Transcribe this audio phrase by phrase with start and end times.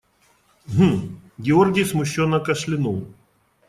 [0.67, 2.99] Гм…– Георгий смущенно кашлянул.